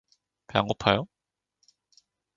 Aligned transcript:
배 0.47 0.57
안 0.57 0.65
고파요? 0.65 1.07